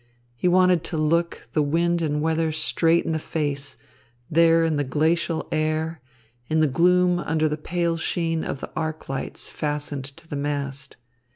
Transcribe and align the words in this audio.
He 0.35 0.47
wanted 0.47 0.83
to 0.85 0.97
look 0.97 1.47
the 1.53 1.61
wind 1.61 2.01
and 2.01 2.23
weather 2.23 2.51
straight 2.51 3.05
in 3.05 3.11
the 3.11 3.19
face, 3.19 3.77
there 4.31 4.65
in 4.65 4.77
the 4.77 4.83
glacial 4.83 5.47
air, 5.51 6.01
in 6.49 6.59
the 6.59 6.65
gloom 6.65 7.19
under 7.19 7.47
the 7.47 7.55
pale 7.55 7.97
sheen 7.97 8.43
of 8.43 8.61
the 8.61 8.71
arc 8.75 9.09
lights 9.09 9.47
fastened 9.47 10.05
to 10.05 10.27
the 10.27 10.35
mast. 10.35 10.97